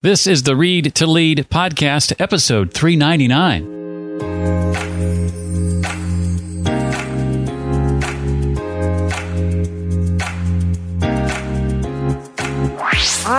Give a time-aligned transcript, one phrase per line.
[0.00, 5.17] This is the Read to Lead podcast, episode 399.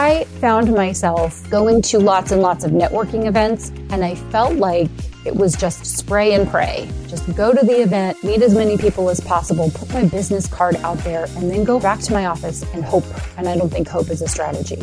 [0.10, 4.90] I found myself going to lots and lots of networking events, and I felt like
[5.24, 6.90] it was just spray and pray.
[7.08, 10.78] Just go to the event, meet as many people as possible, put my business card
[10.78, 13.04] out there, and then go back to my office and hope.
[13.38, 14.82] And I don't think hope is a strategy.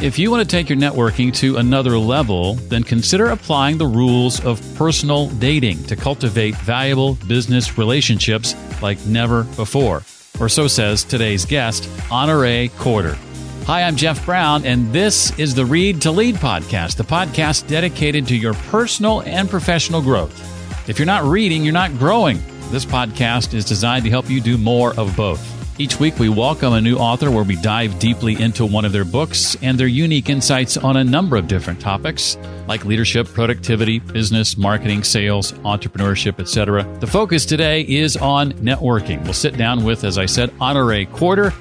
[0.00, 4.42] If you want to take your networking to another level, then consider applying the rules
[4.42, 10.02] of personal dating to cultivate valuable business relationships like never before.
[10.40, 13.18] Or so says today's guest, Honoree Corder.
[13.66, 18.26] Hi, I'm Jeff Brown, and this is the Read to Lead podcast, the podcast dedicated
[18.26, 20.36] to your personal and professional growth.
[20.88, 22.42] If you're not reading, you're not growing.
[22.70, 25.40] This podcast is designed to help you do more of both.
[25.80, 29.04] Each week, we welcome a new author where we dive deeply into one of their
[29.04, 34.56] books and their unique insights on a number of different topics like leadership, productivity, business,
[34.56, 36.82] marketing, sales, entrepreneurship, etc.
[36.98, 39.22] The focus today is on networking.
[39.22, 41.52] We'll sit down with, as I said, Honoree Corder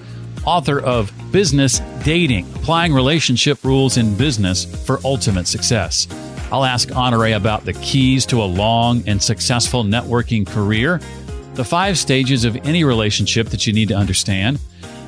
[0.46, 6.08] author of Business Dating Applying Relationship Rules in Business for Ultimate Success.
[6.52, 11.00] I'll ask Honoree about the keys to a long and successful networking career,
[11.54, 14.60] the five stages of any relationship that you need to understand,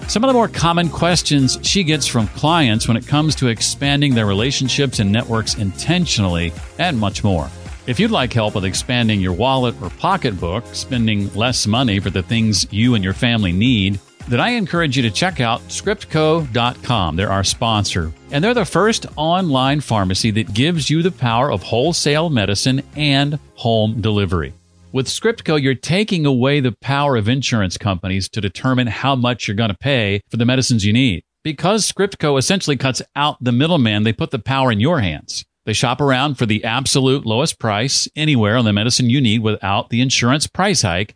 [0.07, 4.13] some of the more common questions she gets from clients when it comes to expanding
[4.13, 7.49] their relationships and networks intentionally, and much more.
[7.87, 12.23] If you'd like help with expanding your wallet or pocketbook, spending less money for the
[12.23, 17.15] things you and your family need, then I encourage you to check out scriptco.com.
[17.15, 18.11] They're our sponsor.
[18.31, 23.37] And they're the first online pharmacy that gives you the power of wholesale medicine and
[23.55, 24.53] home delivery.
[24.91, 29.55] With Scriptco, you're taking away the power of insurance companies to determine how much you're
[29.55, 31.23] going to pay for the medicines you need.
[31.43, 35.43] Because Scriptco essentially cuts out the middleman, they put the power in your hands.
[35.65, 39.89] They shop around for the absolute lowest price anywhere on the medicine you need without
[39.89, 41.15] the insurance price hike,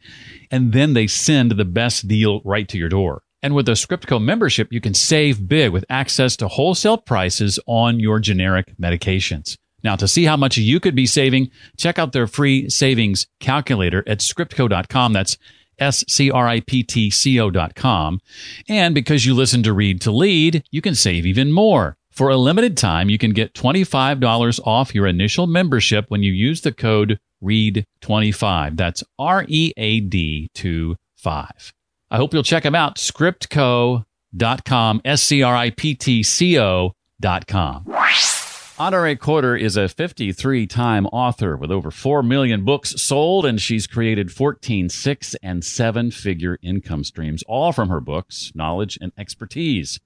[0.49, 3.23] and then they send the best deal right to your door.
[3.43, 7.99] And with a Scriptco membership, you can save big with access to wholesale prices on
[7.99, 9.57] your generic medications.
[9.83, 14.03] Now, to see how much you could be saving, check out their free savings calculator
[14.07, 15.13] at scriptco.com.
[15.13, 15.37] That's
[15.79, 18.19] S C R I P T C O.com.
[18.67, 21.97] And because you listen to Read to Lead, you can save even more.
[22.17, 26.61] For a limited time, you can get $25 off your initial membership when you use
[26.61, 28.75] the code READ25.
[28.75, 31.73] That's R E A D 2 5.
[32.09, 32.95] I hope you'll check them out.
[32.95, 37.85] Scriptco.com, S C R I P T C O.com.
[37.85, 43.85] Honoree Corder is a 53 time author with over 4 million books sold, and she's
[43.85, 49.99] created 14 six and seven figure income streams, all from her books, knowledge, and expertise.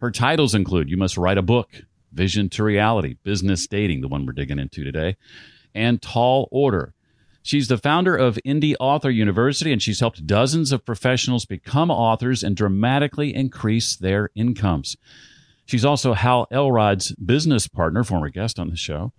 [0.00, 1.82] Her titles include You Must Write a Book,
[2.12, 5.16] Vision to Reality, Business Dating, the one we're digging into today,
[5.74, 6.94] and Tall Order.
[7.42, 12.44] She's the founder of Indie Author University, and she's helped dozens of professionals become authors
[12.44, 14.96] and dramatically increase their incomes.
[15.66, 19.12] She's also Hal Elrod's business partner, former guest on the show,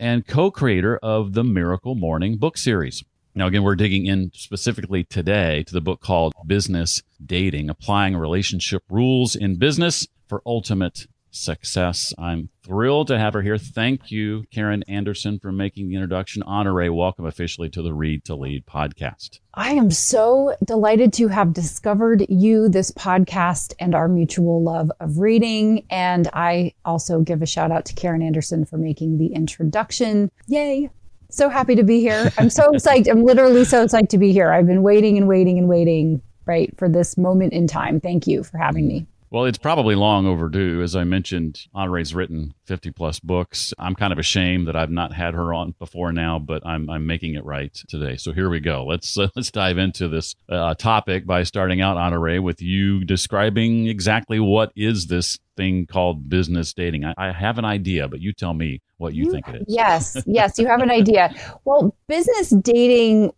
[0.00, 3.04] and co creator of the Miracle Morning book series.
[3.36, 8.82] Now, again, we're digging in specifically today to the book called Business Dating Applying Relationship
[8.88, 12.12] Rules in Business for ultimate success.
[12.18, 13.58] I'm thrilled to have her here.
[13.58, 16.42] Thank you, Karen Anderson, for making the introduction.
[16.42, 19.40] Honoree, welcome officially to the Read to Lead podcast.
[19.54, 25.18] I am so delighted to have discovered you, this podcast, and our mutual love of
[25.18, 25.84] reading.
[25.90, 30.30] And I also give a shout out to Karen Anderson for making the introduction.
[30.46, 30.90] Yay!
[31.30, 32.32] So happy to be here.
[32.38, 33.10] I'm so psyched.
[33.10, 34.52] I'm literally so psyched to be here.
[34.52, 38.00] I've been waiting and waiting and waiting, right, for this moment in time.
[38.00, 39.06] Thank you for having me.
[39.34, 40.80] Well, it's probably long overdue.
[40.80, 43.74] As I mentioned, Honoree's written 50 plus books.
[43.80, 47.04] I'm kind of ashamed that I've not had her on before now, but I'm, I'm
[47.04, 48.14] making it right today.
[48.14, 48.84] So here we go.
[48.84, 53.88] Let's uh, let's dive into this uh, topic by starting out, Honoree, with you describing
[53.88, 57.04] exactly what is this thing called business dating.
[57.04, 59.64] I, I have an idea, but you tell me what you, you think it is.
[59.66, 61.34] Yes, yes, you have an idea.
[61.64, 63.32] Well, business dating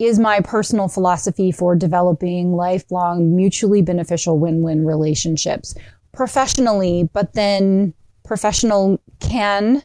[0.00, 5.74] is my personal philosophy for developing lifelong, mutually beneficial win win relationships
[6.12, 7.94] professionally, but then
[8.24, 9.82] professional can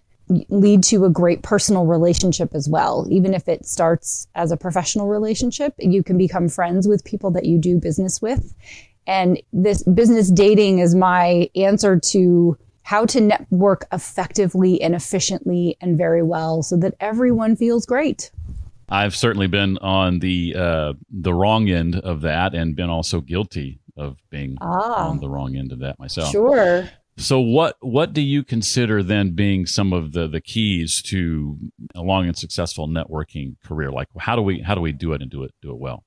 [0.49, 3.05] lead to a great personal relationship as well.
[3.11, 7.45] Even if it starts as a professional relationship, you can become friends with people that
[7.45, 8.55] you do business with.
[9.05, 15.97] And this business dating is my answer to how to network effectively and efficiently and
[15.97, 18.31] very well so that everyone feels great.
[18.89, 23.79] I've certainly been on the uh, the wrong end of that, and been also guilty
[23.97, 26.31] of being ah, on the wrong end of that myself.
[26.31, 26.89] Sure.
[27.17, 31.57] So what what do you consider then being some of the the keys to
[31.95, 33.91] a long and successful networking career?
[33.91, 36.03] Like how do we how do we do it and do it do it well?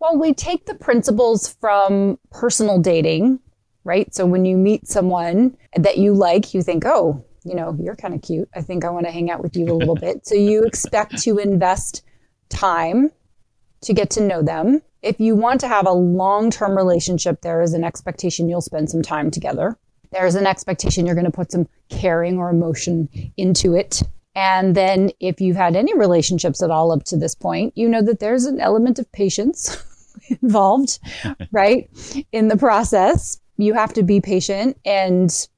[0.00, 3.40] Well, we take the principles from personal dating,
[3.84, 4.14] right?
[4.14, 8.14] So when you meet someone that you like, you think, "Oh, you know, you're kind
[8.14, 8.48] of cute.
[8.54, 11.18] I think I want to hang out with you a little bit." So you expect
[11.24, 12.02] to invest
[12.48, 13.10] time
[13.82, 14.82] to get to know them.
[15.02, 19.02] If you want to have a long-term relationship, there is an expectation you'll spend some
[19.02, 19.78] time together
[20.10, 24.02] there's an expectation you're going to put some caring or emotion into it.
[24.34, 28.02] And then if you've had any relationships at all up to this point, you know
[28.02, 29.76] that there's an element of patience
[30.42, 30.98] involved,
[31.52, 31.88] right?
[32.32, 34.78] In the process, you have to be patient.
[34.84, 35.48] And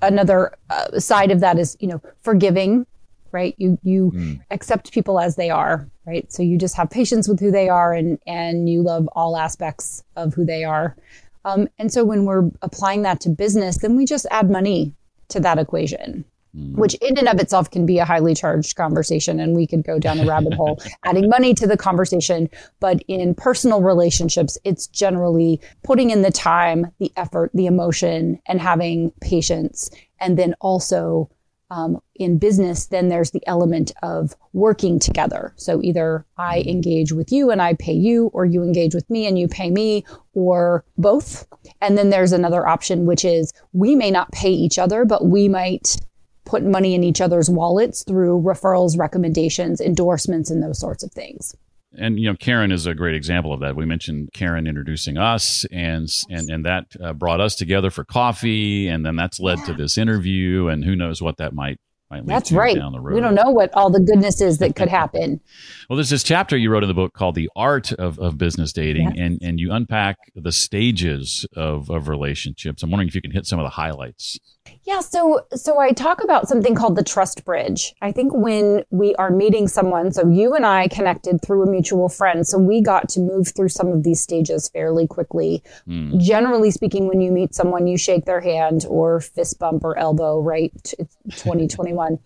[0.00, 2.86] another uh, side of that is, you know, forgiving,
[3.32, 3.54] right?
[3.58, 4.40] You, you mm.
[4.50, 6.32] accept people as they are, right?
[6.32, 10.02] So you just have patience with who they are and, and you love all aspects
[10.16, 10.96] of who they are.
[11.44, 14.92] Um, and so when we're applying that to business, then we just add money
[15.28, 16.24] to that equation,
[16.56, 16.74] mm.
[16.74, 19.38] which in and of itself can be a highly charged conversation.
[19.38, 22.50] And we could go down a rabbit hole adding money to the conversation.
[22.80, 28.60] But in personal relationships, it's generally putting in the time, the effort, the emotion, and
[28.60, 29.92] having patience.
[30.18, 31.30] And then also
[31.70, 35.52] um, in business, then there's the element of working together.
[35.56, 39.26] So either I engage with you and I pay you, or you engage with me
[39.26, 41.46] and you pay me, or both.
[41.80, 45.48] And then there's another option, which is we may not pay each other, but we
[45.48, 45.96] might
[46.44, 51.54] put money in each other's wallets through referrals, recommendations, endorsements, and those sorts of things
[51.98, 55.64] and you know karen is a great example of that we mentioned karen introducing us
[55.72, 59.64] and and and that uh, brought us together for coffee and then that's led yeah.
[59.66, 61.78] to this interview and who knows what that might
[62.10, 62.32] might lead to.
[62.32, 62.76] that's right.
[62.76, 63.14] Down the road.
[63.14, 65.40] We don't know what all the goodness is that could happen.
[65.88, 68.72] well, there's this chapter you wrote in the book called "The Art of, of Business
[68.72, 72.82] Dating," and and you unpack the stages of of relationships.
[72.82, 74.38] I'm wondering if you can hit some of the highlights.
[74.84, 77.94] Yeah, so so I talk about something called the trust bridge.
[78.02, 82.08] I think when we are meeting someone, so you and I connected through a mutual
[82.08, 85.62] friend, so we got to move through some of these stages fairly quickly.
[85.86, 86.20] Mm.
[86.20, 90.40] Generally speaking, when you meet someone, you shake their hand or fist bump or elbow,
[90.40, 90.72] right?
[90.98, 92.18] It's 2021.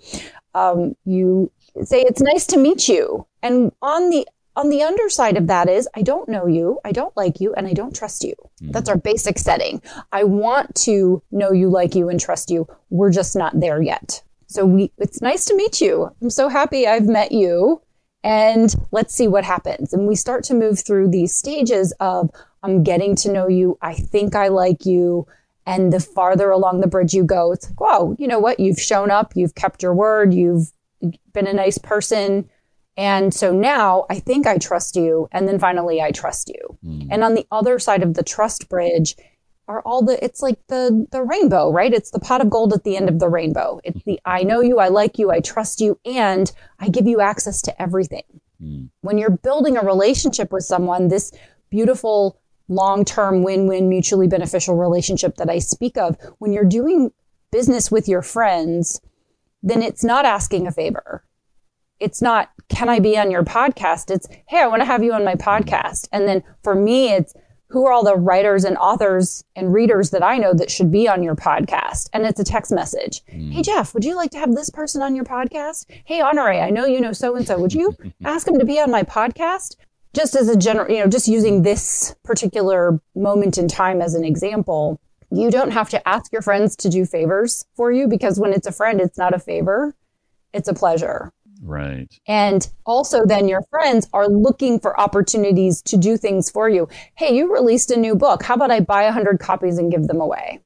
[0.55, 1.51] um, you
[1.83, 5.89] say it's nice to meet you, and on the on the underside of that is
[5.95, 8.35] I don't know you, I don't like you, and I don't trust you.
[8.63, 8.73] Mm-hmm.
[8.73, 9.83] That's our basic setting.
[10.13, 12.67] I want to know you, like you, and trust you.
[12.91, 14.23] We're just not there yet.
[14.47, 16.15] So we, it's nice to meet you.
[16.23, 17.81] I'm so happy I've met you.
[18.23, 19.93] And let's see what happens.
[19.93, 22.31] And we start to move through these stages of
[22.63, 23.77] I'm getting to know you.
[23.83, 25.27] I think I like you.
[25.67, 28.61] And the farther along the bridge you go, it's like, whoa, you know what?
[28.61, 29.33] You've shown up.
[29.35, 30.33] You've kept your word.
[30.33, 30.73] You've
[31.33, 32.49] been a nice person
[32.97, 35.29] and so now I think I trust you.
[35.33, 36.79] And then finally, I trust you.
[36.85, 37.09] Mm.
[37.11, 39.17] And on the other side of the trust bridge
[39.67, 41.93] are all the, it's like the, the rainbow, right?
[41.93, 43.81] It's the pot of gold at the end of the rainbow.
[43.83, 47.21] It's the, I know you, I like you, I trust you, and I give you
[47.21, 48.25] access to everything.
[48.63, 48.91] Mm.
[49.01, 51.33] When you're building a relationship with someone, this
[51.71, 57.11] beautiful, long term, win win, mutually beneficial relationship that I speak of, when you're doing
[57.51, 59.01] business with your friends,
[59.63, 61.25] then it's not asking a favor
[62.01, 64.11] it's not, can I be on your podcast?
[64.11, 66.09] It's, hey, I want to have you on my podcast.
[66.13, 67.35] And then for me, it's,
[67.69, 71.09] who are all the writers and authors and readers that I know that should be
[71.09, 72.09] on your podcast?
[72.13, 73.25] And it's a text message.
[73.27, 73.53] Mm.
[73.53, 75.87] Hey, Jeff, would you like to have this person on your podcast?
[76.05, 77.59] Hey, Honoree, I know you know so and so.
[77.59, 79.77] Would you ask him to be on my podcast?
[80.15, 84.25] Just as a general, you know, just using this particular moment in time as an
[84.25, 85.01] example,
[85.33, 88.69] you don't have to ask your friends to do favors for you because when it's
[88.69, 89.97] a friend, it's not a favor,
[90.53, 91.33] it's a pleasure.
[91.65, 92.13] Right.
[92.29, 96.89] And also, then your friends are looking for opportunities to do things for you.
[97.15, 98.43] Hey, you released a new book.
[98.43, 100.61] How about I buy 100 copies and give them away?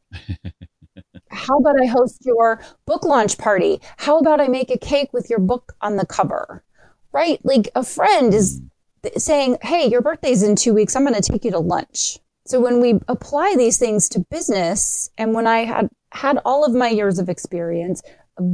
[1.31, 3.81] How about I host your book launch party?
[3.97, 6.65] How about I make a cake with your book on the cover?
[7.13, 7.39] Right?
[7.45, 8.61] Like a friend is
[9.05, 9.19] hmm.
[9.19, 10.97] saying, Hey, your birthday's in two weeks.
[10.97, 12.19] I'm going to take you to lunch.
[12.45, 16.75] So when we apply these things to business and when I had had all of
[16.75, 18.03] my years of experience,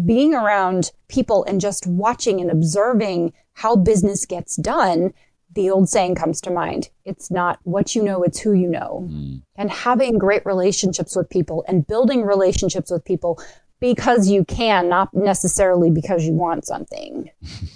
[0.04, 5.12] being around people and just watching and observing how business gets done,
[5.54, 6.90] the old saying comes to mind.
[7.04, 9.06] It's not what you know, it's who you know.
[9.08, 9.42] Mm.
[9.56, 13.40] And having great relationships with people and building relationships with people
[13.84, 17.30] because you can, not necessarily because you want something.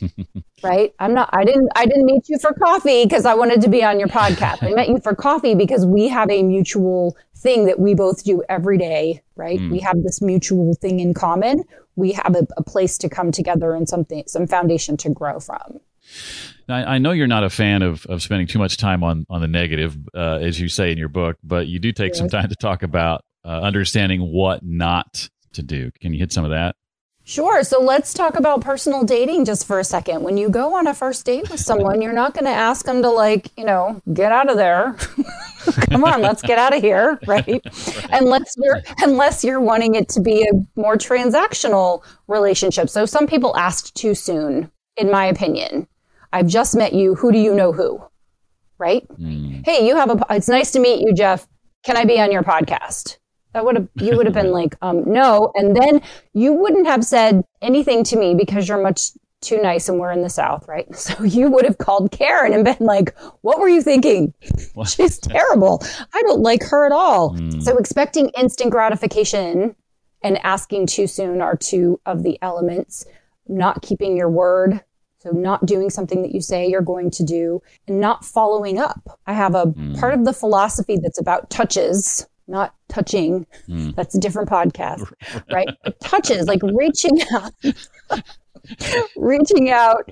[0.63, 0.95] right?
[0.99, 3.85] I'm not I didn't I didn't meet you for coffee because I wanted to be
[3.85, 4.63] on your podcast.
[4.63, 8.43] I met you for coffee because we have a mutual thing that we both do
[8.49, 9.61] every day, right?
[9.61, 9.71] Mm.
[9.71, 11.63] We have this mutual thing in common.
[11.97, 15.81] We have a, a place to come together and something some foundation to grow from.
[16.71, 19.43] I, I know you're not a fan of, of spending too much time on, on
[19.43, 22.19] the negative, uh, as you say in your book, but you do take yes.
[22.19, 25.91] some time to talk about uh, understanding what not to do.
[26.01, 26.77] Can you hit some of that?
[27.29, 27.63] Sure.
[27.63, 30.23] So let's talk about personal dating just for a second.
[30.23, 33.03] When you go on a first date with someone, you're not going to ask them
[33.03, 34.97] to, like, you know, get out of there.
[35.91, 37.47] Come on, let's get out of here, right?
[37.47, 38.07] right.
[38.13, 42.89] Unless you're unless you're wanting it to be a more transactional relationship.
[42.89, 45.87] So some people ask too soon, in my opinion.
[46.33, 47.15] I've just met you.
[47.15, 48.03] Who do you know who?
[48.79, 49.07] Right?
[49.21, 49.67] Mm.
[49.67, 50.25] Hey, you have a.
[50.31, 51.47] It's nice to meet you, Jeff.
[51.85, 53.19] Can I be on your podcast?
[53.59, 56.01] That would have you would have been like, um, no, and then
[56.33, 59.11] you wouldn't have said anything to me because you're much
[59.41, 60.87] too nice and we're in the South, right?
[60.95, 64.33] So you would have called Karen and been like, what were you thinking?
[64.75, 64.89] What?
[64.97, 65.83] She's terrible.
[66.15, 67.35] I don't like her at all.
[67.35, 67.61] Mm.
[67.61, 69.75] So expecting instant gratification
[70.23, 73.07] and asking too soon are two of the elements.
[73.49, 74.85] Not keeping your word.
[75.19, 79.19] So not doing something that you say you're going to do and not following up.
[79.27, 79.99] I have a mm.
[79.99, 83.47] part of the philosophy that's about touches not touching.
[83.69, 83.95] Mm.
[83.95, 85.11] That's a different podcast,
[85.53, 85.69] right?
[86.01, 87.53] Touches, like reaching out,
[89.17, 90.11] reaching out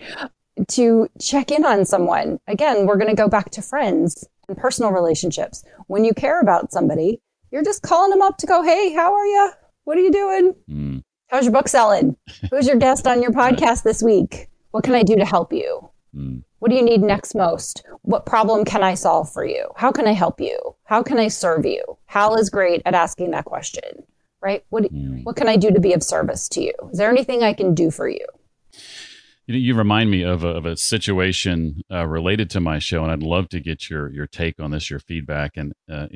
[0.69, 2.39] to check in on someone.
[2.47, 5.65] Again, we're going to go back to friends and personal relationships.
[5.87, 9.27] When you care about somebody, you're just calling them up to go, Hey, how are
[9.27, 9.53] you?
[9.85, 10.55] What are you doing?
[10.69, 11.03] Mm.
[11.29, 12.17] How's your book selling?
[12.51, 14.49] Who's your guest on your podcast this week?
[14.71, 15.91] What can I do to help you?
[16.15, 16.43] Mm.
[16.59, 17.85] What do you need next most?
[18.03, 19.69] What problem can I solve for you?
[19.77, 20.59] How can I help you?
[20.85, 21.83] How can I serve you?
[22.07, 24.05] Hal is great at asking that question,
[24.41, 24.65] right?
[24.71, 25.23] What, mm.
[25.25, 26.73] what can I do to be of service to you?
[26.91, 28.25] Is there anything I can do for you?
[29.47, 33.13] You, you remind me of a, of a situation uh, related to my show, and
[33.13, 35.53] I'd love to get your your take on this, your feedback.
[35.57, 36.09] And uh,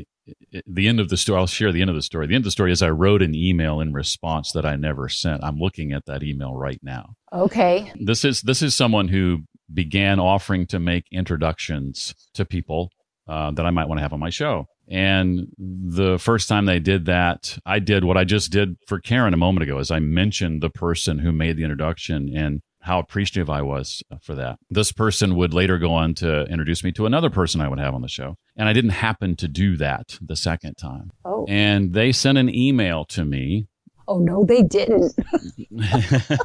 [0.66, 2.26] the end of the story, I'll share the end of the story.
[2.26, 5.08] The end of the story is I wrote an email in response that I never
[5.08, 5.44] sent.
[5.44, 7.14] I'm looking at that email right now.
[7.32, 7.92] Okay.
[8.00, 12.90] This is this is someone who began offering to make introductions to people
[13.28, 14.66] uh, that I might want to have on my show.
[14.88, 19.32] And the first time they did that, I did what I just did for Karen
[19.32, 23.48] a moment ago, as I mentioned the person who made the introduction and how appreciative
[23.48, 24.58] I was for that.
[24.68, 27.94] This person would later go on to introduce me to another person I would have
[27.94, 28.36] on the show.
[28.56, 31.10] And I didn't happen to do that the second time.
[31.24, 31.44] Oh.
[31.48, 33.68] And they sent an email to me
[34.10, 35.14] Oh no, they didn't.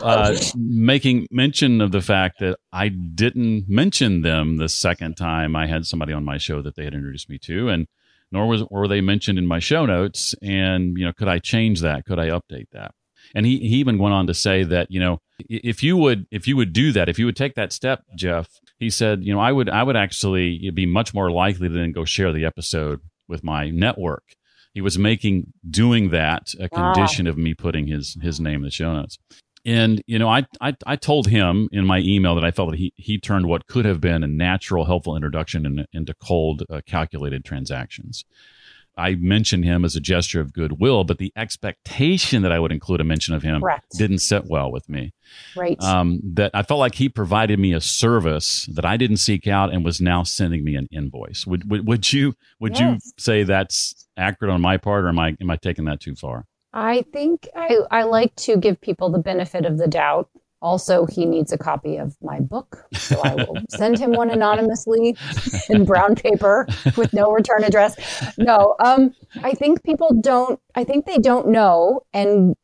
[0.00, 5.66] uh, making mention of the fact that I didn't mention them the second time I
[5.66, 7.88] had somebody on my show that they had introduced me to, and
[8.30, 10.36] nor was were they mentioned in my show notes.
[10.40, 12.04] And you know, could I change that?
[12.04, 12.94] Could I update that?
[13.34, 16.46] And he, he even went on to say that you know if you would if
[16.46, 19.40] you would do that if you would take that step, Jeff, he said you know
[19.40, 23.00] I would I would actually be much more likely to then go share the episode
[23.26, 24.22] with my network
[24.74, 27.30] he was making doing that a condition wow.
[27.30, 29.18] of me putting his his name in the show notes.
[29.64, 32.78] And you know, I, I I told him in my email that I felt that
[32.78, 36.82] he he turned what could have been a natural, helpful introduction in, into cold, uh,
[36.86, 38.24] calculated transactions.
[38.96, 43.00] I mentioned him as a gesture of goodwill, but the expectation that I would include
[43.00, 43.86] a mention of him Correct.
[43.96, 45.12] didn't sit well with me.
[45.56, 45.80] Right.
[45.82, 49.72] Um, that I felt like he provided me a service that I didn't seek out
[49.72, 51.46] and was now sending me an invoice.
[51.46, 52.80] Would would, would you would yes.
[53.04, 56.14] you say that's accurate on my part, or am I am I taking that too
[56.14, 56.46] far?
[56.72, 60.28] I think I, I like to give people the benefit of the doubt
[60.64, 65.14] also, he needs a copy of my book, so I will send him one anonymously
[65.68, 66.66] in brown paper
[66.96, 67.94] with no return address.
[68.38, 70.58] No, um, I think people don't.
[70.74, 72.56] I think they don't know, and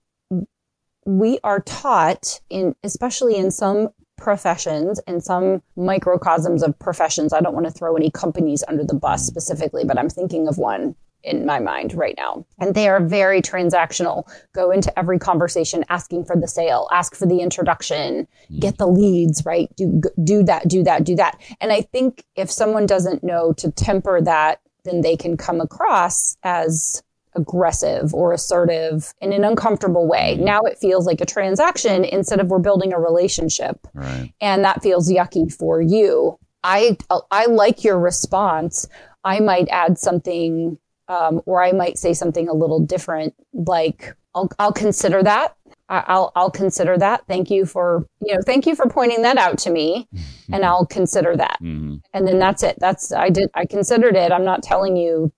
[1.05, 7.35] we are taught in, especially in some professions and some microcosms of professions.
[7.35, 10.57] I don't want to throw any companies under the bus specifically, but I'm thinking of
[10.57, 12.45] one in my mind right now.
[12.59, 14.25] And they are very transactional.
[14.55, 18.61] Go into every conversation asking for the sale, ask for the introduction, mm.
[18.61, 19.69] get the leads, right?
[19.77, 21.41] Do do that, do that, do that.
[21.61, 26.37] And I think if someone doesn't know to temper that, then they can come across
[26.43, 27.03] as
[27.35, 30.37] aggressive or assertive in an uncomfortable way.
[30.39, 30.45] Mm.
[30.45, 33.87] Now it feels like a transaction instead of we're building a relationship.
[33.95, 34.33] Right.
[34.41, 36.39] And that feels yucky for you.
[36.63, 36.97] I
[37.31, 38.87] I like your response.
[39.25, 40.79] I might add something
[41.11, 45.57] um, or I might say something a little different, like I'll, I'll consider that.
[45.89, 47.27] I'll, I'll consider that.
[47.27, 50.55] Thank you for, you know, thank you for pointing that out to me mm-hmm.
[50.55, 51.59] and I'll consider that.
[51.61, 51.97] Mm-hmm.
[52.15, 52.77] And then that's it.
[52.79, 54.31] That's, I did, I considered it.
[54.31, 55.33] I'm not telling you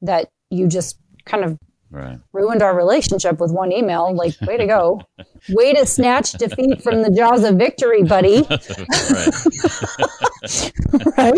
[0.00, 1.58] that you just kind of
[1.92, 2.20] Right.
[2.32, 4.14] Ruined our relationship with one email.
[4.14, 5.00] Like, way to go.
[5.48, 8.42] way to snatch defeat from the jaws of victory, buddy.
[11.16, 11.34] right.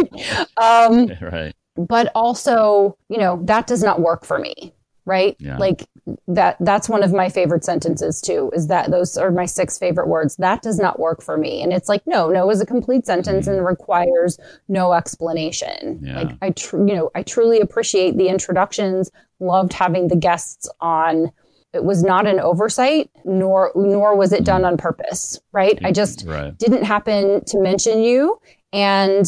[0.59, 1.55] Um, right.
[1.77, 4.75] But also, you know, that does not work for me.
[5.05, 5.37] Right.
[5.41, 5.59] Yeah.
[5.59, 5.89] Like
[6.29, 10.07] that, that's one of my favorite sentences too, is that those are my six favorite
[10.07, 10.37] words.
[10.37, 11.61] That does not work for me.
[11.61, 13.67] And it's like, no, no is a complete sentence and mm-hmm.
[13.67, 14.39] requires
[14.69, 15.99] no explanation.
[16.05, 16.23] Yeah.
[16.23, 19.11] Like I, tr- you know, I truly appreciate the introductions,
[19.41, 21.33] loved having the guests on
[21.73, 24.73] it was not an oversight nor nor was it done mm-hmm.
[24.73, 26.57] on purpose right i just Right.
[26.59, 28.39] didn't happen to mention you
[28.73, 29.27] and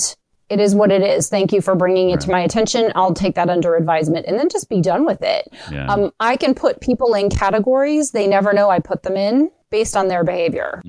[0.50, 3.34] it is what it is thank you for bringing it to my attention i'll take
[3.34, 5.86] that under advisement and then just be done with it Yeah.
[5.86, 9.96] um, i can put people in categories they never know i put them in based
[9.96, 10.82] on their behavior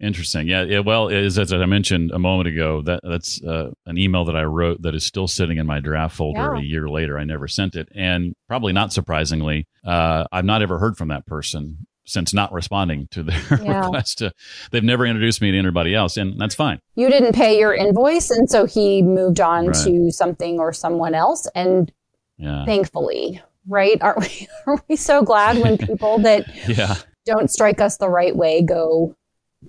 [0.00, 0.48] Interesting.
[0.48, 0.64] Yeah.
[0.64, 4.34] yeah well, as, as I mentioned a moment ago, that that's uh, an email that
[4.34, 6.60] I wrote that is still sitting in my draft folder Yeah.
[6.60, 7.18] a year later.
[7.20, 11.24] I never sent it, and probably not surprisingly, uh, I've not ever heard from that
[11.26, 13.84] person since not responding to their Yeah.
[13.86, 14.18] request.
[14.18, 14.32] To,
[14.70, 16.78] they've never introduced me to anybody else, and that's fine.
[16.94, 19.76] you didn't pay your invoice and so he moved on Right.
[19.84, 21.90] to something or someone else and
[22.38, 22.64] Yeah.
[22.64, 26.96] thankfully right aren't we are we so glad when people that Yeah.
[27.24, 29.14] don't strike us the right way go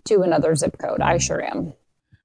[0.06, 1.02] to another zip code.
[1.02, 1.22] I mm.
[1.22, 1.74] sure am.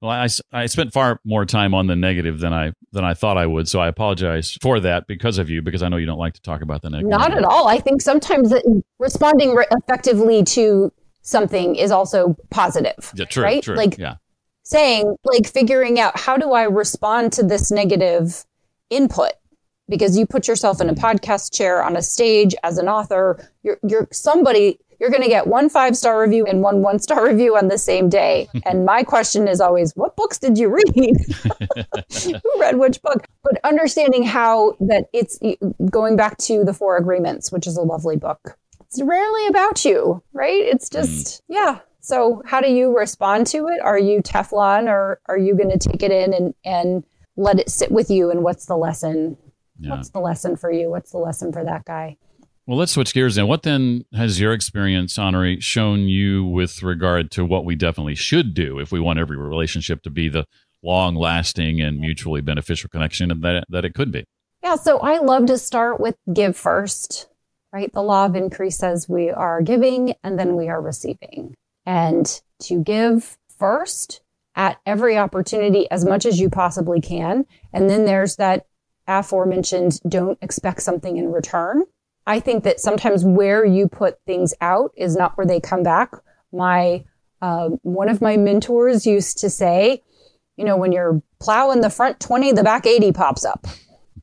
[0.01, 3.37] Well, I, I spent far more time on the negative than I than I thought
[3.37, 6.17] I would, so I apologize for that because of you, because I know you don't
[6.17, 7.09] like to talk about the negative.
[7.09, 7.67] Not at all.
[7.67, 8.53] I think sometimes
[8.97, 13.11] responding re- effectively to something is also positive.
[13.13, 13.61] Yeah, true, right?
[13.61, 13.75] true.
[13.75, 14.15] Like yeah,
[14.63, 18.45] saying, like figuring out how do I respond to this negative
[18.89, 19.33] input?
[19.89, 23.79] Because you put yourself in a podcast chair on a stage as an author, you're
[23.85, 27.57] you're somebody you're going to get one five star review and one one star review
[27.57, 28.47] on the same day.
[28.65, 30.85] and my question is always, what books did you read?
[32.23, 33.27] Who read which book?
[33.43, 35.39] But understanding how that it's
[35.89, 38.57] going back to the Four Agreements, which is a lovely book.
[38.81, 40.63] It's rarely about you, right?
[40.63, 40.97] It's hmm.
[40.97, 41.79] just, yeah.
[42.01, 43.81] So how do you respond to it?
[43.81, 47.03] Are you Teflon or are you going to take it in and, and
[47.37, 48.31] let it sit with you?
[48.31, 49.37] And what's the lesson?
[49.79, 49.91] yeah.
[49.91, 50.89] What's the lesson for you?
[50.89, 52.17] What's the lesson for that guy?
[52.69, 53.47] Well, let's switch gears then.
[53.47, 58.53] What then has your experience, Honoree, shown you with regard to what we definitely should
[58.53, 60.45] do if we want every relationship to be the
[60.83, 64.23] long lasting and mutually beneficial connection that, that it could be?
[64.61, 67.27] Yeah, so I love to start with give first,
[67.73, 67.91] right?
[67.91, 71.55] The law of increase says we are giving and then we are receiving.
[71.87, 74.21] And to give first
[74.53, 77.47] at every opportunity as much as you possibly can.
[77.73, 78.67] And then there's that
[79.07, 81.85] aforementioned don't expect something in return.
[82.29, 86.11] I think that sometimes where you put things out is not where they come back.
[86.53, 87.03] My
[87.41, 90.03] uh, one of my mentors used to say,
[90.55, 93.65] you know, when you're plowing the front 20, the back 80 pops up.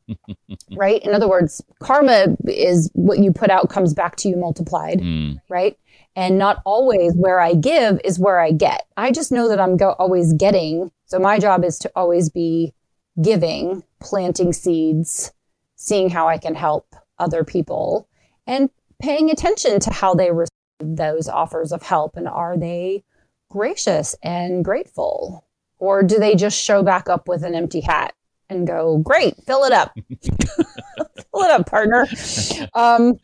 [0.77, 1.03] right?
[1.05, 5.41] In other words, karma is what you put out comes back to you multiplied, Mm,
[5.49, 5.77] right?
[6.15, 8.87] And not always where I give is where I get.
[8.97, 10.93] I just know that I'm go- always getting.
[11.07, 12.73] So my job is to always be
[13.21, 15.33] giving, planting seeds,
[15.75, 16.87] seeing how I can help
[17.19, 18.09] other people
[18.47, 20.51] and paying attention to how they receive
[20.81, 23.05] those offers of help and are they
[23.51, 25.47] gracious and grateful?
[25.79, 28.15] Or do they just show back up with an empty hat
[28.49, 29.95] and go great fill it up.
[31.33, 32.07] Fill it up partner.
[32.75, 33.19] Um,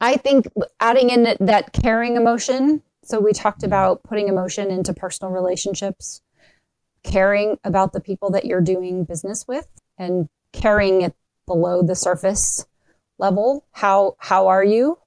[0.00, 0.46] i think
[0.80, 2.82] adding in that caring emotion.
[3.02, 6.20] So we talked about putting emotion into personal relationships
[7.02, 11.14] caring about the people that you're doing business with and caring it
[11.46, 12.66] below the surface
[13.18, 13.64] level.
[13.72, 14.98] How how are you?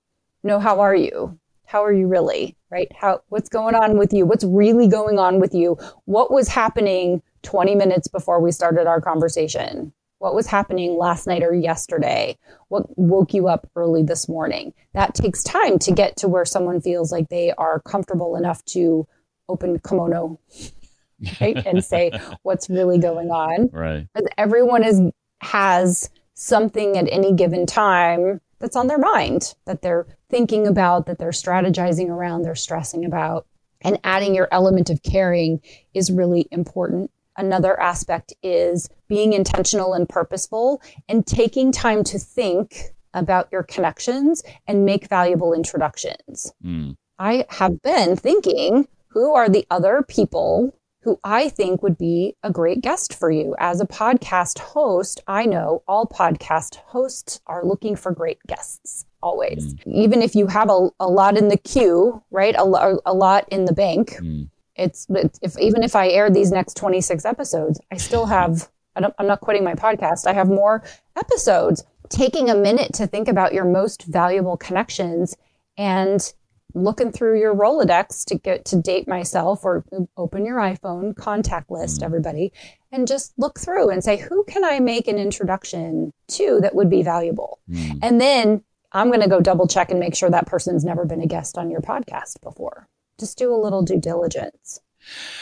[0.43, 1.37] No how are you?
[1.65, 2.55] How are you really?
[2.71, 2.91] Right?
[2.95, 4.25] How what's going on with you?
[4.25, 5.77] What's really going on with you?
[6.05, 9.93] What was happening 20 minutes before we started our conversation?
[10.19, 12.37] What was happening last night or yesterday?
[12.67, 14.73] What woke you up early this morning?
[14.93, 19.07] That takes time to get to where someone feels like they are comfortable enough to
[19.47, 20.39] open kimono
[21.41, 22.11] right and say
[22.43, 23.69] what's really going on.
[23.71, 24.07] Right.
[24.13, 25.01] because everyone is
[25.41, 31.19] has something at any given time that's on their mind that they're thinking about that
[31.19, 33.45] they're strategizing around they're stressing about.
[33.81, 35.61] And adding your element of caring
[35.93, 37.11] is really important.
[37.35, 44.41] Another aspect is being intentional and purposeful and taking time to think about your connections
[44.65, 46.53] and make valuable introductions.
[46.63, 52.35] Mm, I have been thinking who are the other people who I think would be
[52.43, 53.55] a great guest for you.
[53.57, 59.75] As a podcast host, I know all podcast hosts are looking for great guests always.
[59.85, 62.55] Even if you have a, a lot in the queue, right?
[62.57, 64.17] A, lo- a lot in the bank.
[64.19, 65.07] mm, It's
[65.41, 69.27] if even if I air these next 26 episodes, I still have I don't, I'm
[69.27, 70.25] not quitting my podcast.
[70.27, 70.83] I have more
[71.15, 75.35] episodes, taking a minute to think about your most valuable connections
[75.77, 76.33] and
[76.73, 79.83] looking through your Rolodex to get to date myself or
[80.17, 82.05] open your iPhone contact list, mm.
[82.05, 82.51] everybody,
[82.91, 86.89] and just look through and say, who can I make an introduction to that would
[86.89, 87.59] be valuable?
[87.69, 87.99] Mm.
[88.01, 91.21] And then I'm going to go double check and make sure that person's never been
[91.21, 92.87] a guest on your podcast before.
[93.19, 94.79] Just do a little due diligence.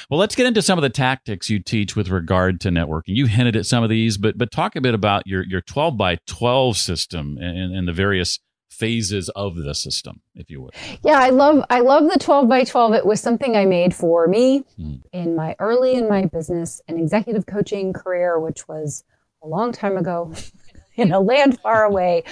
[0.09, 3.15] Well, let's get into some of the tactics you teach with regard to networking.
[3.15, 5.97] You hinted at some of these, but but talk a bit about your your 12
[5.97, 10.73] by 12 system and, and the various phases of the system, if you would.
[11.03, 12.93] Yeah, I love I love the 12 by 12.
[12.93, 14.95] It was something I made for me hmm.
[15.13, 19.03] in my early in my business and executive coaching career, which was
[19.43, 20.34] a long time ago
[20.95, 22.23] in a land far away.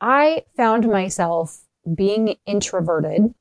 [0.00, 1.60] I found myself
[1.94, 3.34] being introverted.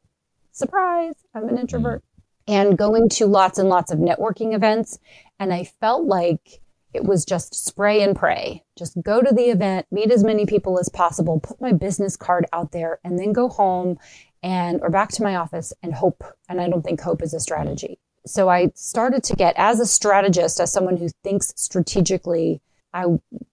[0.52, 2.02] Surprise, I'm an introvert.
[2.02, 2.04] Hmm.
[2.50, 5.00] And going to lots and lots of networking events.
[5.38, 6.62] And I felt like
[6.94, 8.64] it was just spray and pray.
[8.78, 12.46] Just go to the event, meet as many people as possible, put my business card
[12.54, 13.98] out there, and then go home
[14.44, 16.24] and or back to my office and hope.
[16.48, 18.00] And I don't think hope is a strategy.
[18.26, 22.62] So I started to get as a strategist, as someone who thinks strategically,
[22.94, 23.06] I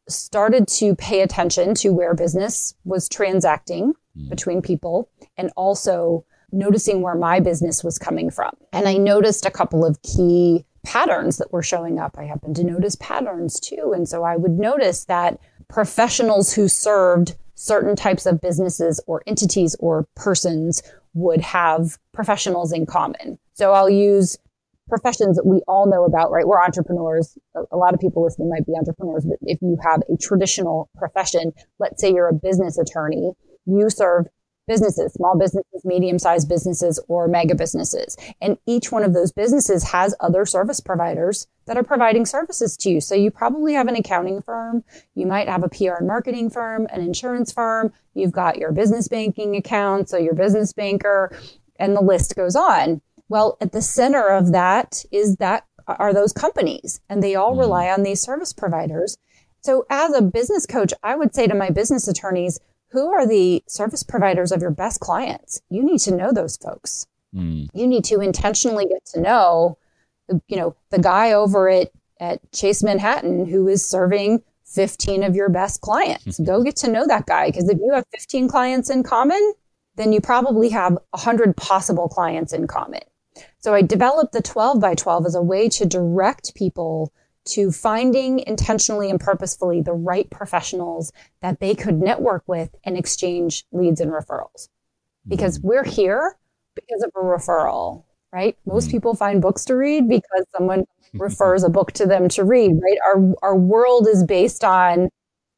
[0.08, 4.28] started to pay attention to where business was transacting mm.
[4.28, 8.56] between people and also noticing where my business was coming from.
[8.72, 12.16] And I noticed a couple of key patterns that were showing up.
[12.18, 13.92] I happened to notice patterns too.
[13.94, 19.76] And so I would notice that professionals who served certain types of businesses or entities
[19.80, 20.82] or persons
[21.14, 23.38] would have professionals in common.
[23.54, 24.36] So I'll use
[24.88, 26.46] professions that we all know about, right?
[26.46, 27.38] We're entrepreneurs.
[27.72, 31.52] A lot of people listening might be entrepreneurs, but if you have a traditional profession,
[31.78, 33.32] let's say you're a business attorney,
[33.66, 34.26] you serve
[34.66, 38.16] businesses, small businesses, medium sized businesses, or mega businesses.
[38.40, 42.90] And each one of those businesses has other service providers that are providing services to
[42.90, 43.00] you.
[43.00, 44.84] So you probably have an accounting firm.
[45.14, 47.92] You might have a PR and marketing firm, an insurance firm.
[48.14, 50.08] You've got your business banking account.
[50.08, 51.36] So your business banker
[51.76, 53.00] and the list goes on.
[53.28, 57.60] Well, at the center of that is that are those companies and they all mm.
[57.60, 59.16] rely on these service providers.
[59.62, 62.60] So as a business coach, I would say to my business attorneys,
[62.94, 65.60] who are the service providers of your best clients?
[65.68, 67.06] You need to know those folks.
[67.34, 67.68] Mm.
[67.74, 69.76] You need to intentionally get to know,
[70.46, 75.48] you know, the guy over at, at Chase Manhattan who is serving 15 of your
[75.48, 76.38] best clients.
[76.46, 79.54] Go get to know that guy because if you have 15 clients in common,
[79.96, 83.02] then you probably have 100 possible clients in common.
[83.58, 87.12] So I developed the 12 by 12 as a way to direct people
[87.46, 93.64] to finding intentionally and purposefully the right professionals that they could network with and exchange
[93.72, 94.68] leads and referrals.
[95.26, 95.68] Because mm-hmm.
[95.68, 96.36] we're here
[96.74, 98.56] because of a referral, right?
[98.66, 98.92] Most mm-hmm.
[98.92, 102.98] people find books to read because someone refers a book to them to read, right?
[103.06, 105.10] Our, our world is based on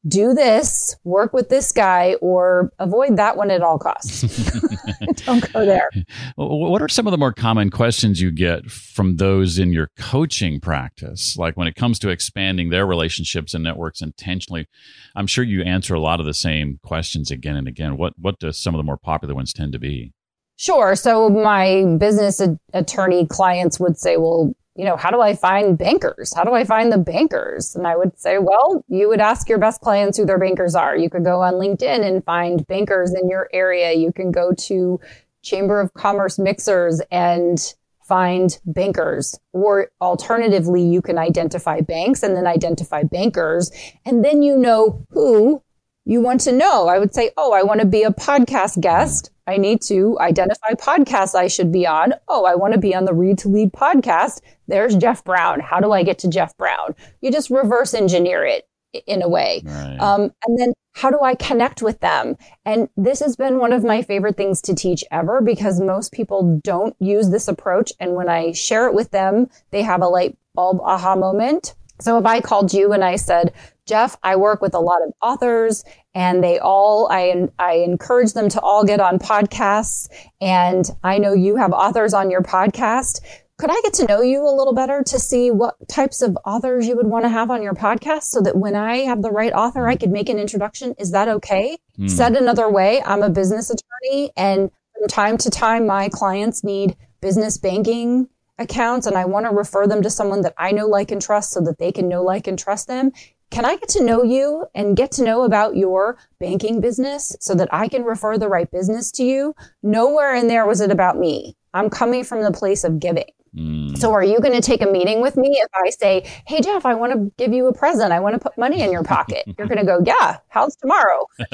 [0.07, 4.21] do this, work with this guy, or avoid that one at all costs.
[5.25, 5.89] Don't go there.
[6.35, 10.59] What are some of the more common questions you get from those in your coaching
[10.59, 11.37] practice?
[11.37, 14.67] Like when it comes to expanding their relationships and networks intentionally,
[15.15, 17.97] I'm sure you answer a lot of the same questions again and again.
[17.97, 20.13] What what do some of the more popular ones tend to be?
[20.57, 20.95] Sure.
[20.95, 22.41] So my business
[22.73, 26.31] attorney clients would say, well, you know, how do I find bankers?
[26.35, 27.75] How do I find the bankers?
[27.75, 30.95] And I would say, well, you would ask your best clients who their bankers are.
[30.95, 33.93] You could go on LinkedIn and find bankers in your area.
[33.93, 34.99] You can go to
[35.41, 39.37] Chamber of Commerce mixers and find bankers.
[39.51, 43.71] Or alternatively, you can identify banks and then identify bankers.
[44.05, 45.63] And then you know who
[46.05, 46.87] you want to know.
[46.87, 49.31] I would say, oh, I want to be a podcast guest.
[49.47, 52.13] I need to identify podcasts I should be on.
[52.27, 54.41] Oh, I want to be on the Read to Lead podcast.
[54.67, 55.59] There's Jeff Brown.
[55.59, 56.95] How do I get to Jeff Brown?
[57.21, 58.67] You just reverse engineer it
[59.05, 59.61] in a way.
[59.65, 59.97] Right.
[59.99, 62.35] Um, and then how do I connect with them?
[62.65, 66.59] And this has been one of my favorite things to teach ever because most people
[66.63, 67.91] don't use this approach.
[67.99, 71.75] And when I share it with them, they have a light bulb aha moment.
[71.99, 73.53] So if I called you and I said,
[73.85, 78.49] Jeff, I work with a lot of authors and they all, I, I encourage them
[78.49, 80.09] to all get on podcasts.
[80.41, 83.21] And I know you have authors on your podcast.
[83.57, 86.87] Could I get to know you a little better to see what types of authors
[86.87, 89.51] you would want to have on your podcast so that when I have the right
[89.51, 90.93] author, I could make an introduction?
[90.99, 91.79] Is that okay?
[91.97, 92.07] Mm.
[92.07, 96.95] Said another way, I'm a business attorney and from time to time, my clients need
[97.19, 101.09] business banking accounts and I want to refer them to someone that I know, like,
[101.09, 103.11] and trust so that they can know, like, and trust them.
[103.49, 107.55] Can I get to know you and get to know about your banking business so
[107.55, 109.55] that I can refer the right business to you?
[109.81, 111.55] Nowhere in there was it about me.
[111.73, 113.25] I'm coming from the place of giving.
[113.57, 113.97] Mm.
[113.97, 116.85] So are you going to take a meeting with me if I say, "Hey Jeff,
[116.85, 118.11] I want to give you a present.
[118.11, 121.25] I want to put money in your pocket." You're going to go, "Yeah, how's tomorrow?"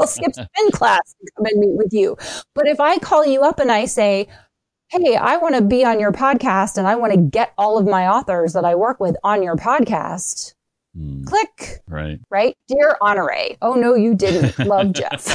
[0.00, 2.16] I'll skip spin class and come and meet with you.
[2.54, 4.28] But if I call you up and I say,
[4.88, 7.86] "Hey, I want to be on your podcast and I want to get all of
[7.86, 10.54] my authors that I work with on your podcast."
[10.94, 11.24] Mm.
[11.24, 11.82] Click.
[11.88, 12.20] Right.
[12.28, 12.54] Right.
[12.68, 13.56] Dear Honoree.
[13.62, 14.58] Oh no, you didn't.
[14.58, 15.26] Love Jeff.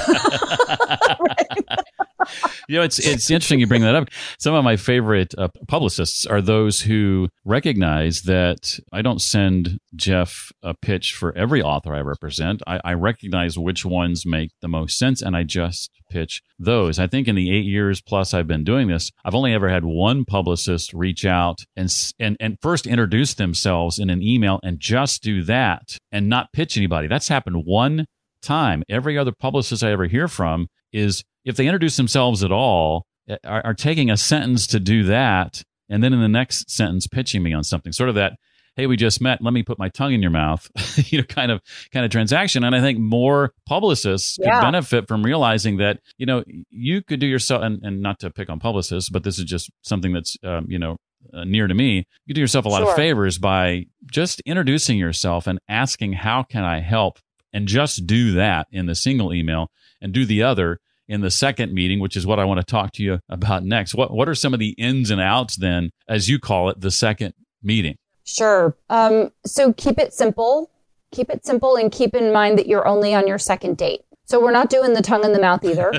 [2.68, 4.10] You know, it's it's interesting you bring that up.
[4.40, 10.52] Some of my favorite uh, publicists are those who recognize that I don't send Jeff
[10.64, 12.62] a pitch for every author I represent.
[12.68, 17.00] I, I recognize which ones make the most sense, and I just pitch those.
[17.00, 19.86] I think in the eight years plus I've been doing this, I've only ever had
[19.86, 25.22] one publicist reach out and and and first introduce themselves in an email and just
[25.22, 27.08] do that and not pitch anybody.
[27.08, 28.06] That's happened one
[28.42, 28.84] time.
[28.90, 33.38] Every other publicist I ever hear from is if they introduce themselves at all, eh,
[33.46, 37.44] are, are taking a sentence to do that and then in the next sentence pitching
[37.44, 37.92] me on something.
[37.92, 38.34] Sort of that
[38.78, 40.70] hey we just met let me put my tongue in your mouth
[41.12, 41.60] you know kind of
[41.92, 44.60] kind of transaction and i think more publicists yeah.
[44.60, 48.30] could benefit from realizing that you know you could do yourself and, and not to
[48.30, 50.96] pick on publicists but this is just something that's um, you know
[51.34, 52.92] uh, near to me you do yourself a lot sure.
[52.92, 57.20] of favors by just introducing yourself and asking how can i help
[57.54, 61.74] and just do that in the single email and do the other in the second
[61.74, 63.96] meeting, which is what I want to talk to you about next.
[63.96, 66.92] What what are some of the ins and outs then, as you call it, the
[66.92, 67.34] second
[67.64, 67.98] meeting?
[68.26, 68.76] Sure.
[68.90, 70.70] Um, so keep it simple.
[71.12, 74.02] Keep it simple and keep in mind that you're only on your second date.
[74.28, 75.92] So we're not doing the tongue in the mouth either,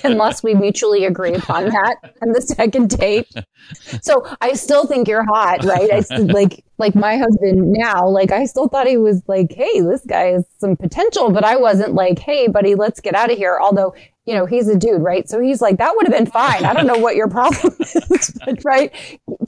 [0.04, 3.32] unless we mutually agree upon that on the second date.
[4.02, 5.92] So I still think you're hot, right?
[5.92, 9.80] I still, like like my husband now, like I still thought he was like, hey,
[9.80, 13.36] this guy has some potential, but I wasn't like, hey, buddy, let's get out of
[13.36, 13.58] here.
[13.60, 15.28] Although you know, he's a dude, right?
[15.28, 16.64] So he's like, that would have been fine.
[16.64, 18.92] I don't know what your problem is, but, right?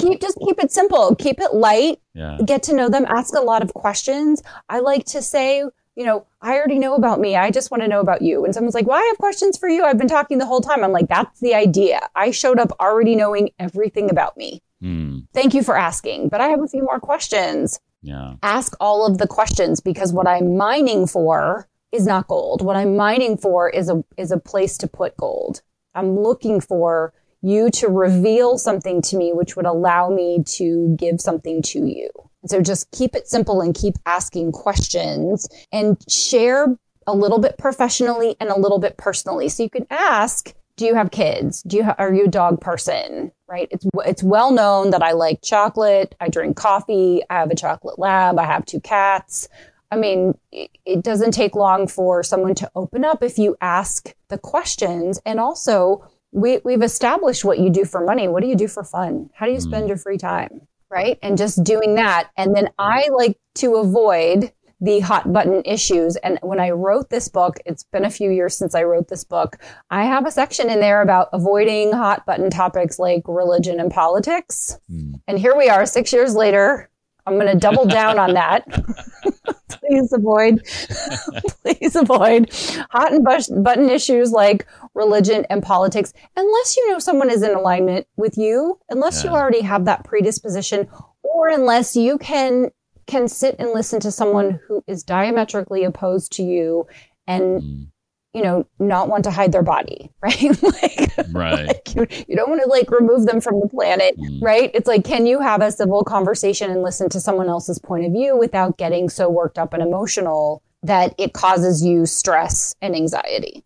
[0.01, 1.15] Keep, just keep it simple.
[1.15, 2.01] Keep it light.
[2.15, 2.39] Yeah.
[2.45, 3.05] Get to know them.
[3.09, 4.43] Ask a lot of questions.
[4.69, 5.63] I like to say,
[5.97, 7.37] you know, I already know about me.
[7.37, 8.45] I just want to know about you.
[8.45, 9.85] And someone's like, well, I have questions for you.
[9.85, 10.83] I've been talking the whole time.
[10.83, 12.01] I'm like, that's the idea.
[12.17, 14.61] I showed up already knowing everything about me.
[14.83, 15.27] Mm.
[15.33, 17.81] Thank you for asking, but I have a few more questions.
[18.03, 18.35] Yeah.
[18.43, 22.61] Ask all of the questions because what I'm mining for is not gold.
[22.61, 25.63] What I'm mining for is a is a place to put gold.
[25.95, 31.21] I'm looking for you to reveal something to me which would allow me to give
[31.21, 32.11] something to you.
[32.47, 36.77] So just keep it simple and keep asking questions and share
[37.07, 39.49] a little bit professionally and a little bit personally.
[39.49, 41.63] So you can ask, do you have kids?
[41.63, 43.31] Do you ha- are you a dog person?
[43.49, 43.69] Right?
[43.71, 46.15] It's it's well known that I like chocolate.
[46.21, 47.23] I drink coffee.
[47.31, 48.39] I have a chocolate lab.
[48.39, 49.49] I have two cats.
[49.91, 54.39] I mean, it doesn't take long for someone to open up if you ask the
[54.39, 55.21] questions.
[55.25, 58.27] And also, we, we've established what you do for money.
[58.27, 59.31] What do you do for fun?
[59.35, 59.89] How do you spend mm.
[59.89, 60.67] your free time?
[60.95, 61.19] Right.
[61.23, 62.31] And just doing that.
[62.37, 66.15] And then I like to avoid the hot button issues.
[66.17, 69.25] And when I wrote this book, it's been a few years since I wrote this
[69.25, 69.57] book.
[69.91, 74.79] I have a section in there about avoiding hot button topics like religion and politics.
[74.89, 75.21] Mm.
[75.27, 76.89] And here we are six years later.
[77.27, 78.65] I'm going to double down on that.
[79.89, 80.65] please avoid,
[81.63, 82.53] please avoid
[82.91, 83.25] hot and
[83.65, 88.79] button issues like religion and politics, unless you know someone is in alignment with you,
[88.91, 89.31] unless yeah.
[89.31, 90.89] you already have that predisposition,
[91.23, 92.71] or unless you can
[93.07, 96.87] can sit and listen to someone who is diametrically opposed to you
[97.27, 97.87] and mm
[98.35, 100.63] you know, not want to hide their body, right?
[100.63, 101.67] like, right.
[101.69, 104.43] Like you, you, don't want to like remove them from the planet, mm.
[104.43, 104.71] right?
[104.75, 108.13] It's like, can you have a civil conversation and listen to someone else's point of
[108.13, 113.65] view without getting so worked up and emotional that it causes you stress and anxiety?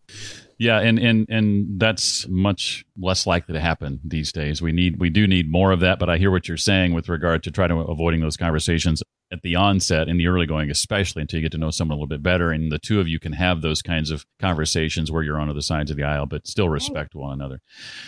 [0.59, 4.61] Yeah, and and and that's much less likely to happen these days.
[4.61, 7.07] We need we do need more of that, but I hear what you're saying with
[7.07, 11.21] regard to try to avoiding those conversations at the onset in the early going, especially
[11.21, 13.19] until you get to know someone a little bit better, and the two of you
[13.19, 16.45] can have those kinds of conversations where you're on other sides of the aisle, but
[16.45, 17.61] still respect one another.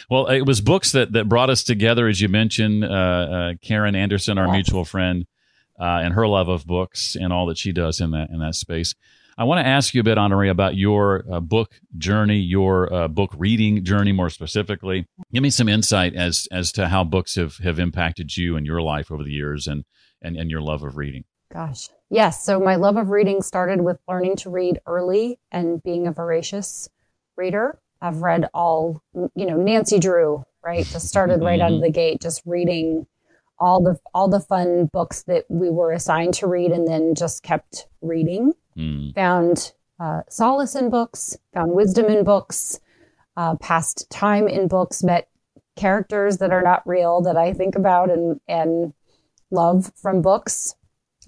[0.09, 2.83] Well, it was books that that brought us together, as you mentioned.
[2.83, 5.25] Uh, uh, Karen Anderson, our mutual friend,
[5.79, 8.55] uh, and her love of books and all that she does in that in that
[8.55, 8.93] space.
[9.37, 13.07] I want to ask you a bit, Honoree, about your uh, book journey, your uh,
[13.07, 15.05] book reading journey, more specifically.
[15.33, 18.81] Give me some insight as as to how books have, have impacted you and your
[18.81, 19.85] life over the years, and,
[20.21, 21.23] and and your love of reading.
[21.53, 22.45] Gosh, yes.
[22.45, 26.89] So my love of reading started with learning to read early and being a voracious
[27.35, 27.79] reader.
[28.01, 30.85] I've read all, you know, Nancy Drew, right?
[30.85, 31.83] Just started right out of mm-hmm.
[31.83, 33.05] the gate, just reading
[33.59, 37.43] all the all the fun books that we were assigned to read, and then just
[37.43, 39.13] kept reading mm.
[39.15, 42.79] found uh, solace in books, found wisdom in books,
[43.37, 45.27] uh, passed time in books, met
[45.75, 48.93] characters that are not real that I think about and, and
[49.51, 50.75] love from books.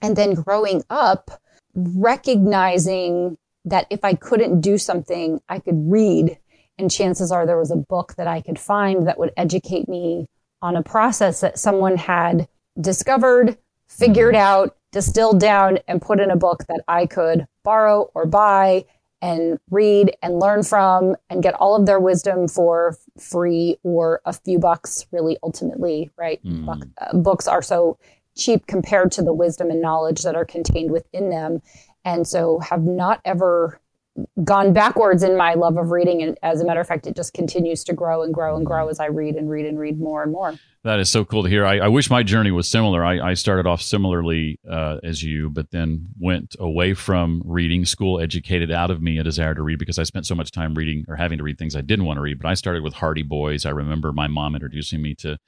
[0.02, 1.42] And then growing up,
[1.76, 6.38] recognizing that if I couldn't do something, I could read.
[6.78, 10.28] And chances are there was a book that I could find that would educate me
[10.62, 12.48] on a process that someone had
[12.80, 18.26] discovered, figured out, distilled down, and put in a book that I could borrow or
[18.26, 18.86] buy
[19.22, 24.34] and read and learn from and get all of their wisdom for free or a
[24.34, 26.44] few bucks, really, ultimately, right?
[26.44, 26.92] Mm.
[26.98, 27.98] Uh, books are so
[28.36, 31.62] cheap compared to the wisdom and knowledge that are contained within them.
[32.06, 33.80] And so have not ever
[34.44, 36.22] gone backwards in my love of reading.
[36.22, 38.88] And as a matter of fact, it just continues to grow and grow and grow
[38.88, 40.56] as I read and read and read more and more.
[40.84, 41.66] That is so cool to hear.
[41.66, 43.06] I, I wish my journey was similar.
[43.06, 47.86] I, I started off similarly uh, as you, but then went away from reading.
[47.86, 50.76] School educated out of me a desire to read because I spent so much time
[50.76, 52.40] reading or having to read things I didn't want to read.
[52.40, 53.66] But I started with Hardy Boys.
[53.66, 55.40] I remember my mom introducing me to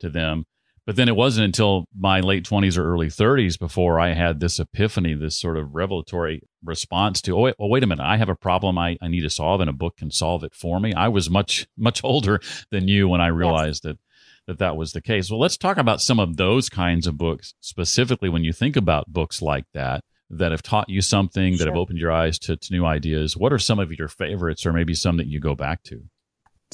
[0.00, 0.44] to them.
[0.86, 4.58] But then it wasn't until my late 20s or early 30s before I had this
[4.58, 8.28] epiphany, this sort of revelatory response to, oh, wait, well, wait a minute, I have
[8.28, 10.92] a problem I, I need to solve, and a book can solve it for me.
[10.92, 13.94] I was much, much older than you when I realized yes.
[13.94, 13.98] that,
[14.46, 15.30] that that was the case.
[15.30, 19.10] Well, let's talk about some of those kinds of books, specifically when you think about
[19.10, 21.58] books like that that have taught you something, sure.
[21.58, 23.36] that have opened your eyes to, to new ideas.
[23.36, 26.02] What are some of your favorites, or maybe some that you go back to?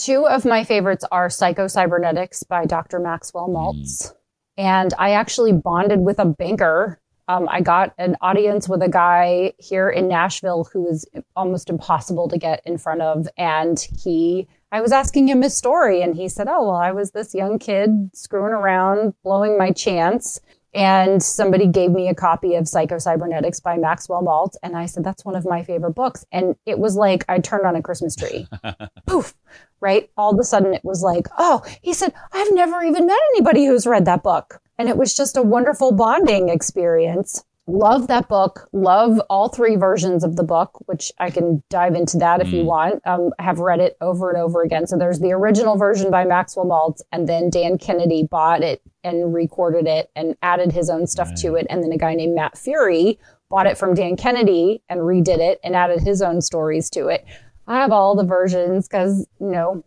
[0.00, 3.00] Two of my favorites are Psycho-Cybernetics by Dr.
[3.00, 3.56] Maxwell hmm.
[3.56, 4.06] Maltz.
[4.06, 4.14] Mm.
[4.56, 6.98] And I actually bonded with a banker.
[7.28, 12.28] Um, I got an audience with a guy here in Nashville who was almost impossible
[12.28, 13.28] to get in front of.
[13.36, 17.10] And he, I was asking him his story, and he said, Oh, well, I was
[17.10, 20.40] this young kid screwing around, blowing my chance
[20.72, 24.54] and somebody gave me a copy of Psycho-Cybernetics by Maxwell Maltz.
[24.62, 26.24] And I said, that's one of my favorite books.
[26.30, 28.46] And it was like I turned on a Christmas tree.
[29.06, 29.34] Poof.
[29.80, 30.10] Right.
[30.16, 33.64] All of a sudden it was like, oh, he said, I've never even met anybody
[33.66, 34.60] who's read that book.
[34.78, 37.44] And it was just a wonderful bonding experience.
[37.66, 38.68] Love that book.
[38.72, 42.52] Love all three versions of the book, which I can dive into that if mm.
[42.54, 43.00] you want.
[43.06, 44.86] Um, I have read it over and over again.
[44.86, 49.32] So there's the original version by Maxwell Maltz, and then Dan Kennedy bought it and
[49.32, 51.38] recorded it and added his own stuff right.
[51.38, 51.66] to it.
[51.70, 53.18] And then a guy named Matt Furey
[53.50, 57.24] bought it from Dan Kennedy and redid it and added his own stories to it.
[57.70, 59.84] I have all the versions because, you know,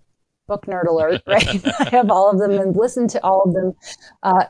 [0.48, 1.68] book nerd alert, right?
[1.80, 3.74] I have all of them and listened to all of them
[4.24, 4.46] uh,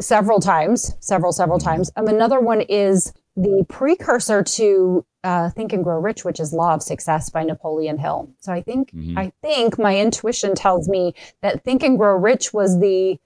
[0.00, 1.68] several times, several, several mm-hmm.
[1.68, 1.92] times.
[1.96, 6.74] Um, another one is the precursor to uh, Think and Grow Rich, which is Law
[6.74, 8.30] of Success by Napoleon Hill.
[8.40, 9.18] So I think mm-hmm.
[9.18, 13.18] I think my intuition tells me that Think and Grow Rich was the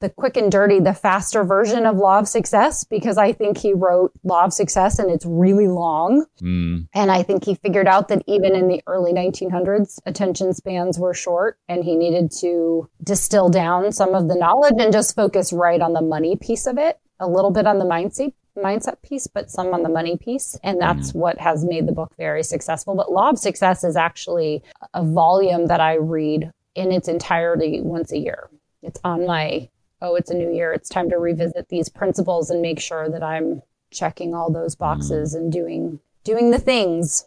[0.00, 3.72] the quick and dirty, the faster version of Law of Success because I think he
[3.72, 6.26] wrote Law of Success and it's really long.
[6.40, 6.88] Mm.
[6.94, 11.14] And I think he figured out that even in the early 1900s, attention spans were
[11.14, 15.80] short and he needed to distill down some of the knowledge and just focus right
[15.80, 19.50] on the money piece of it, a little bit on the mindset mindset piece, but
[19.50, 20.58] some on the money piece.
[20.64, 21.16] And that's mm.
[21.16, 22.96] what has made the book very successful.
[22.96, 28.10] But Law of Success is actually a volume that I read in its entirety once
[28.12, 28.50] a year.
[28.82, 29.68] It's on my
[30.00, 30.72] oh, it's a new year.
[30.72, 35.34] It's time to revisit these principles and make sure that I'm checking all those boxes
[35.34, 35.38] mm.
[35.38, 37.24] and doing doing the things.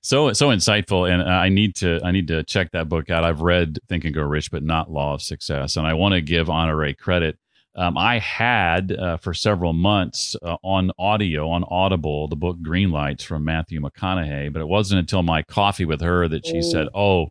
[0.00, 3.24] So so insightful, and I need to I need to check that book out.
[3.24, 6.20] I've read Think and Grow Rich, but not Law of Success, and I want to
[6.20, 7.38] give Honoree credit.
[7.74, 12.90] Um, I had uh, for several months uh, on audio on Audible the book Green
[12.90, 16.62] Lights from Matthew McConaughey, but it wasn't until my coffee with her that she Ooh.
[16.62, 17.30] said, "Oh,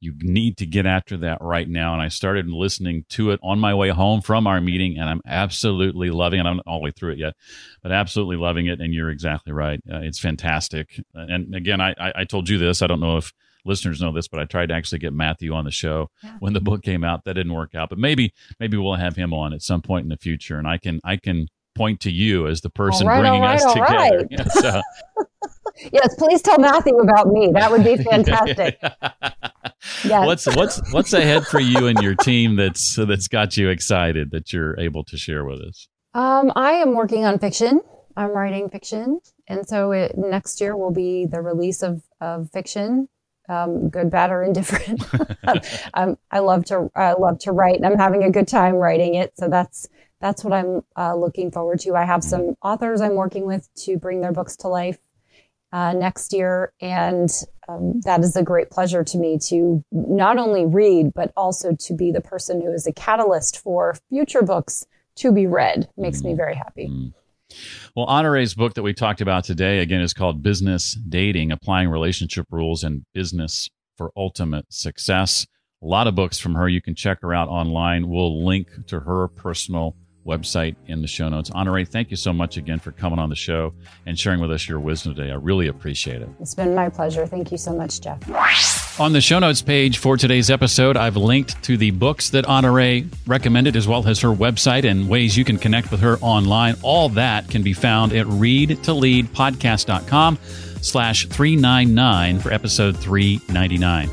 [0.00, 1.92] you need to get after that right now.
[1.92, 5.22] And I started listening to it on my way home from our meeting, and I'm
[5.26, 6.46] absolutely loving it.
[6.46, 7.34] I'm not all the way through it yet,
[7.82, 8.80] but absolutely loving it.
[8.80, 9.80] And you're exactly right.
[9.90, 11.00] Uh, it's fantastic.
[11.14, 12.82] And again, I, I, I, told you this.
[12.82, 13.32] I don't know if
[13.64, 16.36] listeners know this, but I tried to actually get Matthew on the show yeah.
[16.40, 17.24] when the book came out.
[17.24, 20.08] That didn't work out, but maybe maybe we'll have him on at some point in
[20.08, 23.42] the future, and I can I can point to you as the person right, bringing
[23.42, 24.18] right, us together.
[24.18, 24.26] Right.
[24.30, 24.82] Yes, uh,
[25.92, 27.50] yes, please tell Matthew about me.
[27.52, 28.78] That would be fantastic.
[28.82, 30.26] yes.
[30.26, 34.52] What's what's what's ahead for you and your team that's that's got you excited that
[34.52, 35.88] you're able to share with us?
[36.14, 37.80] Um, I am working on fiction.
[38.16, 43.08] I'm writing fiction, and so it, next year will be the release of of fiction,
[43.48, 45.02] um, good, bad, or indifferent.
[45.94, 49.14] um, I love to I love to write, and I'm having a good time writing
[49.14, 49.32] it.
[49.36, 49.88] So that's
[50.20, 51.94] that's what I'm uh, looking forward to.
[51.94, 54.98] I have some authors I'm working with to bring their books to life
[55.72, 57.30] uh, next year, and
[57.68, 61.94] um, that is a great pleasure to me to not only read but also to
[61.94, 64.86] be the person who is a catalyst for future books
[65.16, 65.88] to be read.
[65.96, 66.28] Makes mm-hmm.
[66.28, 66.88] me very happy.
[66.88, 67.08] Mm-hmm.
[67.94, 72.46] Well, Honoree's book that we talked about today again is called Business Dating: Applying Relationship
[72.50, 75.46] Rules and Business for Ultimate Success
[75.82, 76.68] A lot of books from her.
[76.68, 78.08] You can check her out online.
[78.08, 79.96] We'll link to her personal
[80.26, 81.50] website in the show notes.
[81.50, 83.74] Honoree, thank you so much again for coming on the show
[84.06, 85.30] and sharing with us your wisdom today.
[85.30, 86.28] I really appreciate it.
[86.40, 87.26] It's been my pleasure.
[87.26, 88.18] Thank you so much, Jeff.
[88.98, 93.12] On the show notes page for today's episode, I've linked to the books that Honoree
[93.26, 96.76] recommended, as well as her website and ways you can connect with her online.
[96.82, 100.38] All that can be found at readtoleadpodcast.com
[100.80, 104.08] slash 399 for episode 399.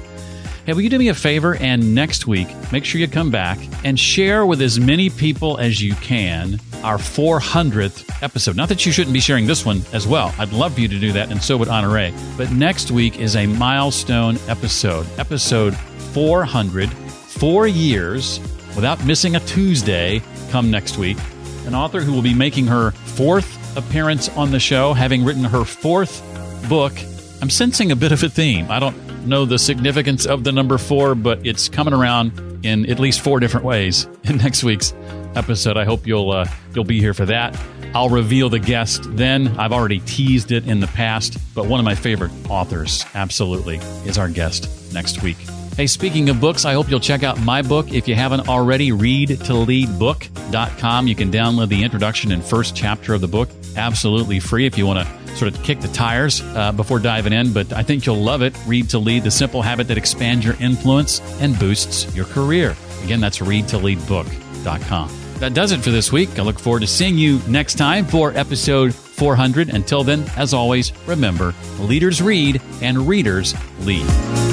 [0.65, 3.59] Hey, will you do me a favor and next week, make sure you come back
[3.83, 8.55] and share with as many people as you can our 400th episode.
[8.55, 10.33] Not that you shouldn't be sharing this one as well.
[10.37, 12.13] I'd love for you to do that, and so would Honoree.
[12.37, 15.75] But next week is a milestone episode, episode
[16.13, 18.39] 400, four years
[18.73, 21.17] without missing a Tuesday come next week.
[21.65, 25.65] An author who will be making her fourth appearance on the show, having written her
[25.65, 26.21] fourth
[26.69, 26.93] book.
[27.41, 28.71] I'm sensing a bit of a theme.
[28.71, 28.79] I
[29.25, 33.39] know the significance of the number four, but it's coming around in at least four
[33.39, 34.93] different ways in next week's
[35.35, 35.77] episode.
[35.77, 37.59] I hope you'll uh, you'll be here for that.
[37.95, 39.59] I'll reveal the guest then.
[39.59, 44.17] I've already teased it in the past, but one of my favorite authors, absolutely, is
[44.17, 45.37] our guest next week.
[45.75, 47.91] Hey, speaking of books, I hope you'll check out my book.
[47.91, 51.07] If you haven't already, readtoleadbook.com.
[51.07, 54.85] You can download the introduction and first chapter of the book absolutely free if you
[54.85, 58.21] want to sort of kick the tires uh, before diving in, but I think you'll
[58.21, 58.55] love it.
[58.65, 62.75] Read to Lead, the simple habit that expands your influence and boosts your career.
[63.03, 65.19] Again, that's readtoleadbook.com.
[65.39, 66.39] That does it for this week.
[66.39, 69.69] I look forward to seeing you next time for episode 400.
[69.69, 74.52] Until then, as always, remember leaders read and readers lead.